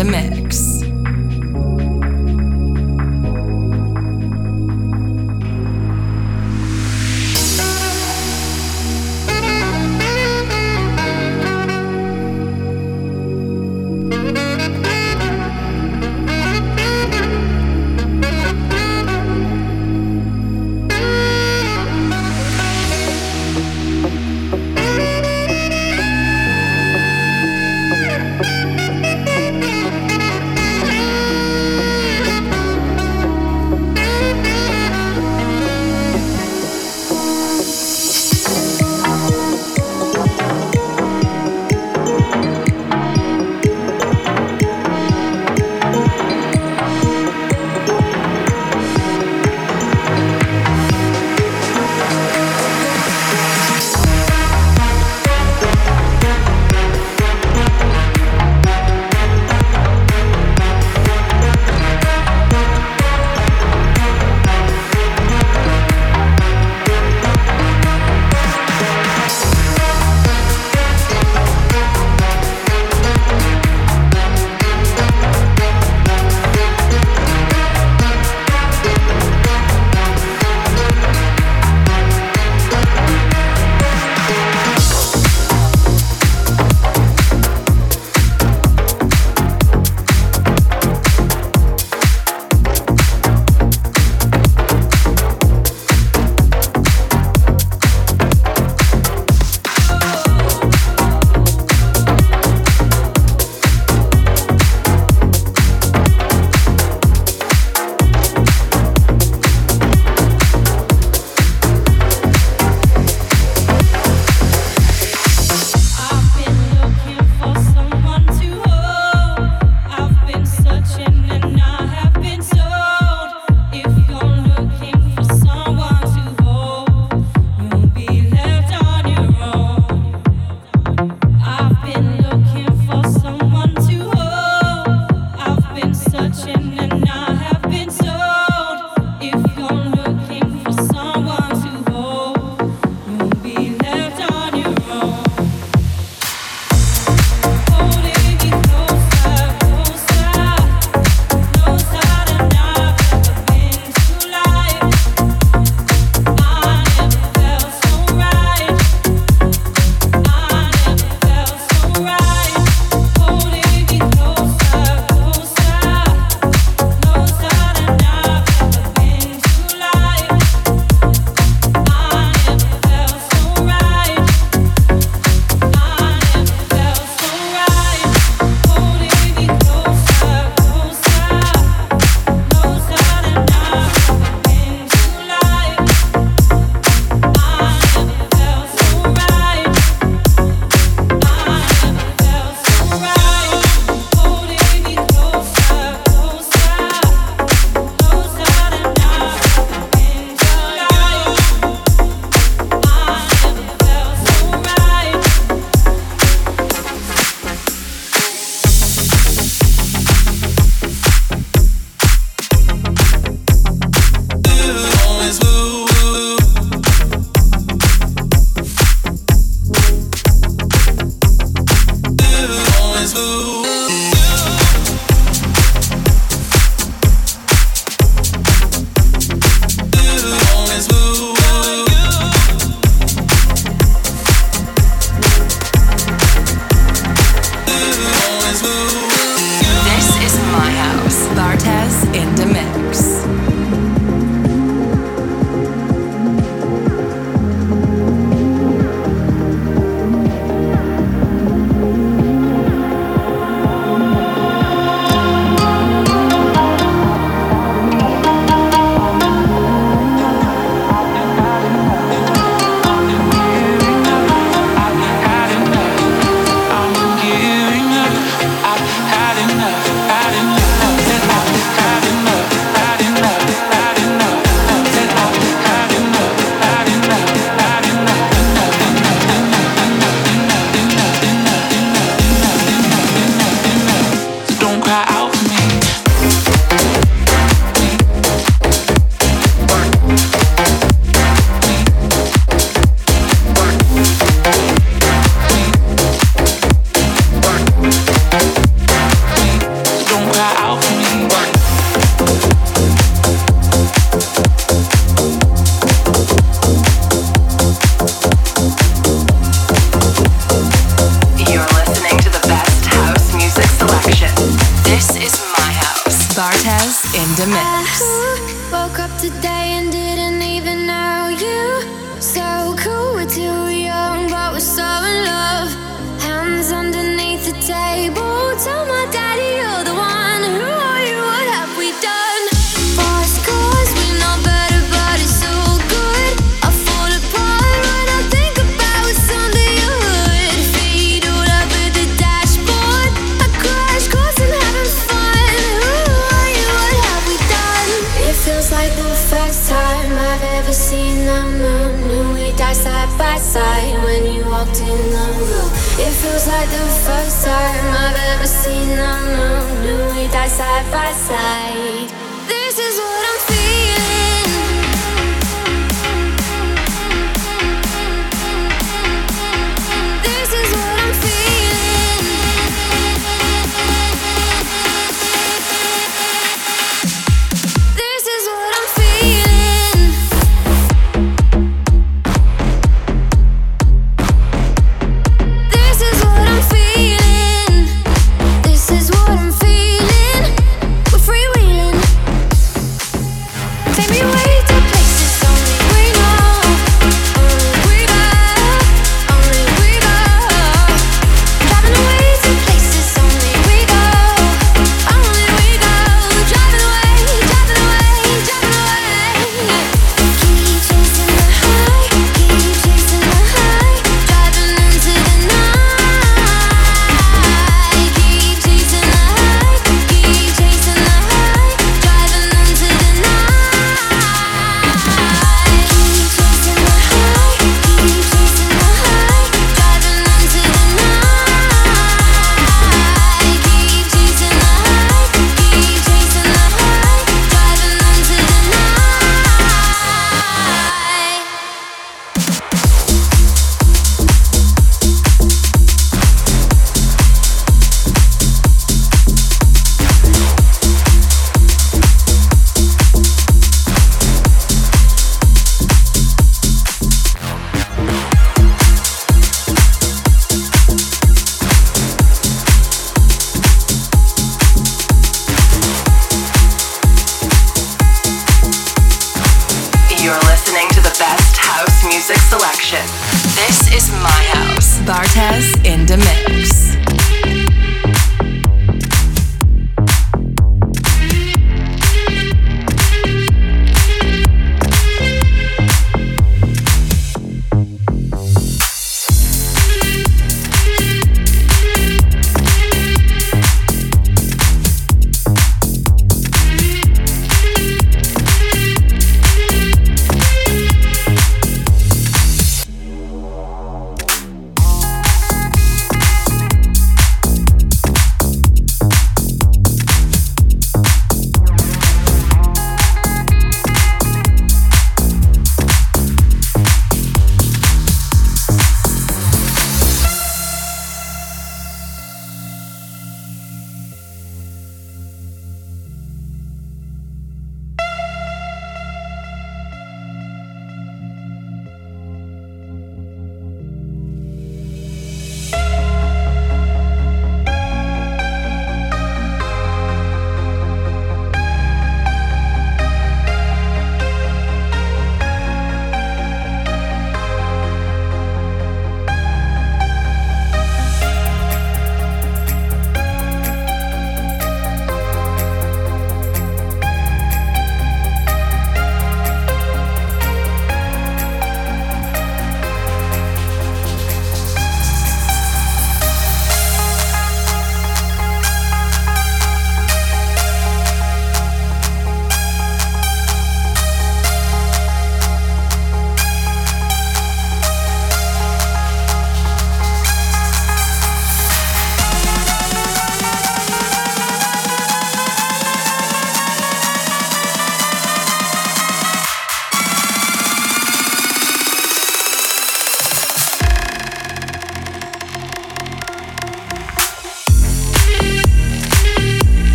a 0.00 0.04
me. 0.04 0.39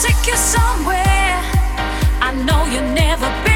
take 0.00 0.26
you 0.26 0.36
somewhere. 0.36 1.40
I 2.20 2.32
know 2.46 2.64
you've 2.66 2.94
never 2.94 3.28
been. 3.44 3.53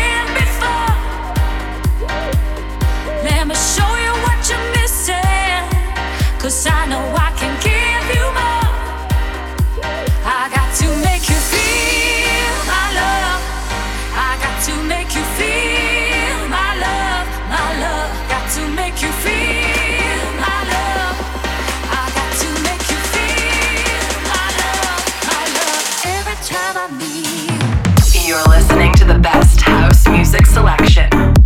music 30.30 30.44
selection. 30.44 31.37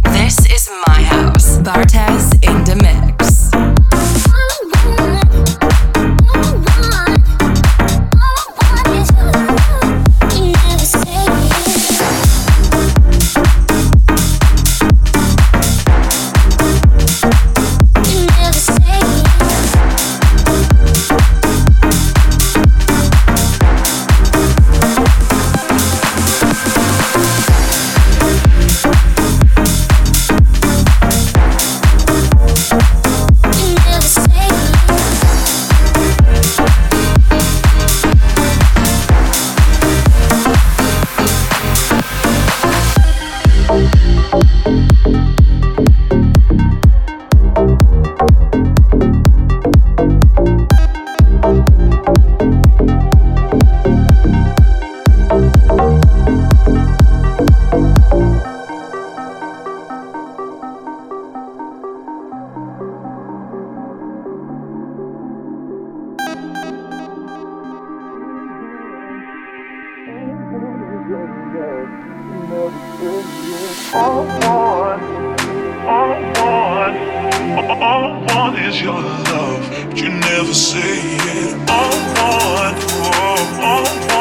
love, 79.02 79.88
but 79.88 79.98
you 79.98 80.08
never 80.10 80.54
say 80.54 81.00
it. 81.36 81.54
On 81.70 81.94
one, 82.20 82.76
oh, 83.04 83.60
on 83.62 84.06
one. 84.06 84.12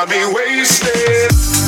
got 0.00 0.08
me 0.08 0.24
wasted. 0.32 1.59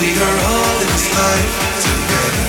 We 0.00 0.14
are 0.14 0.38
all 0.46 0.80
in 0.80 0.86
this 0.86 1.08
life 1.12 1.54
together. 1.82 2.46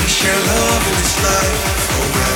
We 0.00 0.08
share 0.08 0.40
love 0.48 0.82
in 0.88 0.94
this 0.96 1.16
life 1.22 1.60
forever. 1.92 2.35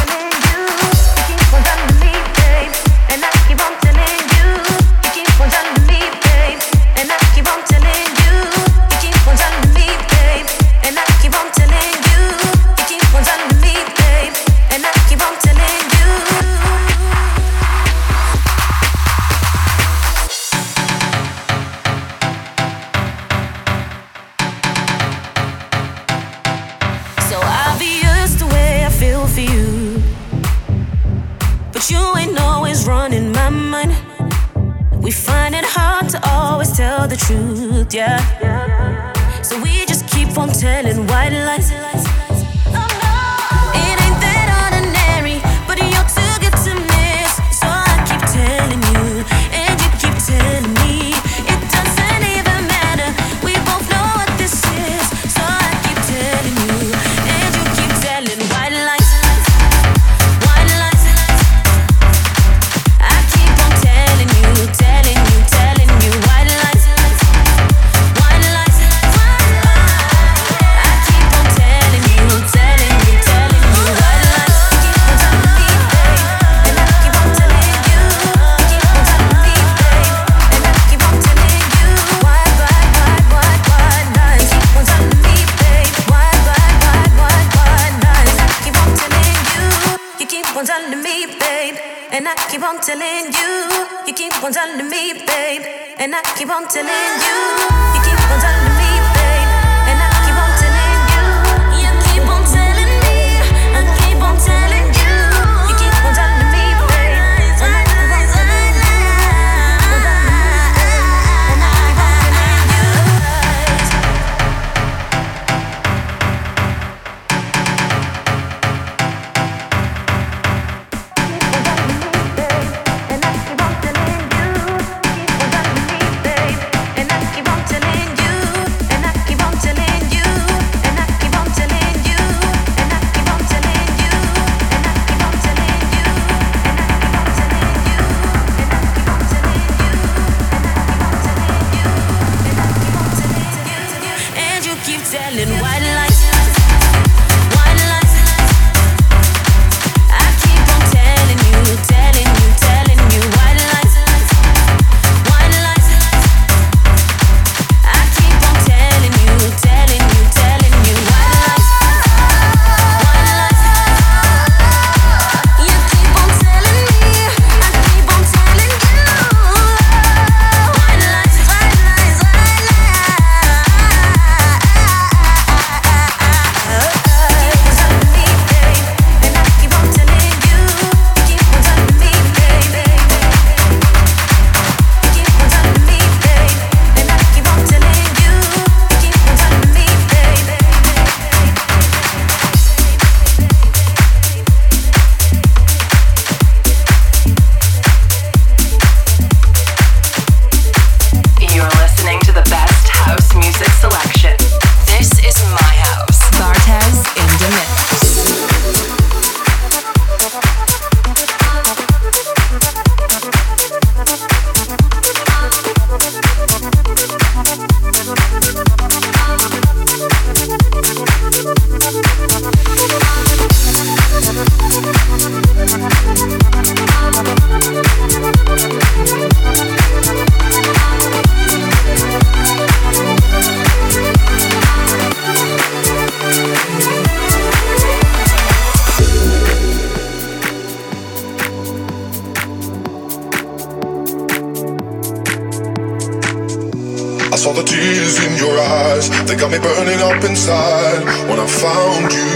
up 250.21 250.29
inside 250.29 251.03
when 251.29 251.39
I 251.39 251.47
found 251.47 252.13
you. 252.13 252.31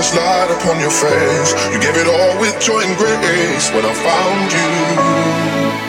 This 0.00 0.14
light 0.16 0.50
upon 0.50 0.80
your 0.80 0.90
face, 0.90 1.52
you 1.70 1.78
gave 1.78 1.94
it 1.94 2.06
all 2.06 2.40
with 2.40 2.58
joy 2.58 2.80
and 2.80 2.96
grace 2.96 3.70
when 3.70 3.84
I 3.84 3.92
found 3.92 4.50
you. 5.74 5.79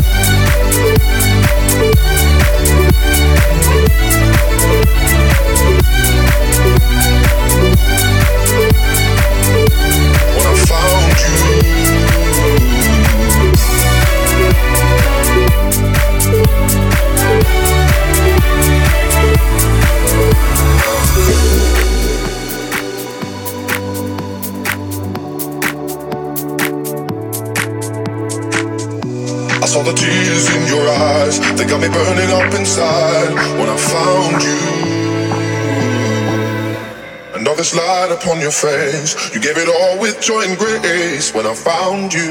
Bye. 0.00 0.37
Face. 38.36 39.34
You 39.34 39.40
gave 39.40 39.56
it 39.56 39.68
all 39.68 39.98
with 39.98 40.20
joy 40.20 40.42
and 40.42 40.58
grace 40.58 41.32
when 41.32 41.46
I 41.46 41.54
found 41.54 42.12
you. 42.12 42.28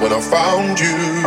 When 0.00 0.12
I 0.12 0.20
found 0.22 0.80
you. 0.80 1.19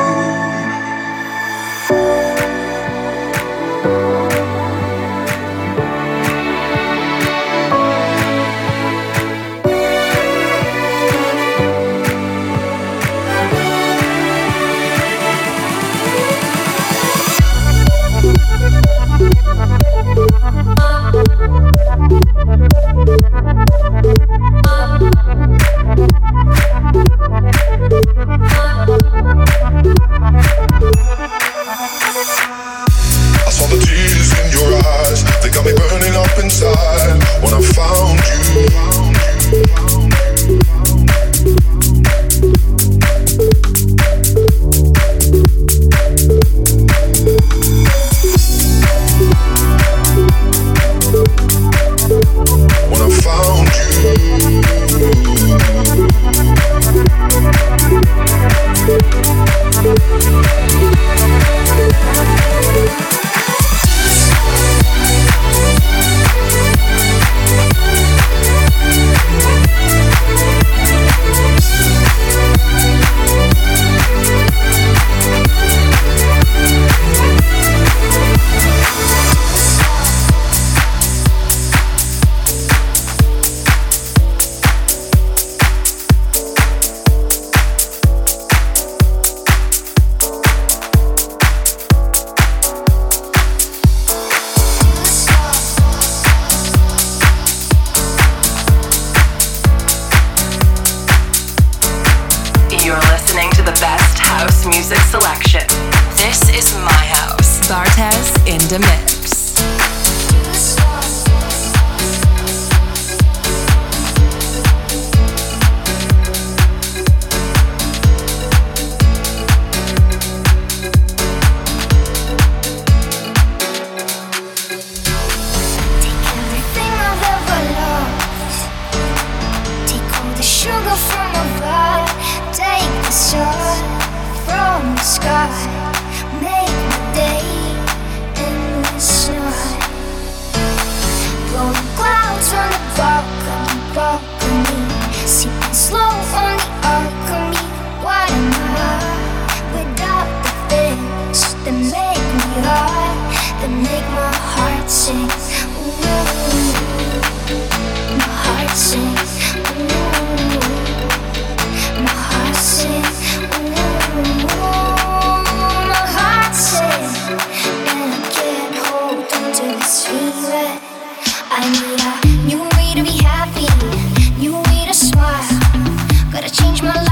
change 176.64 176.82
my 176.82 176.93
life. 176.93 177.03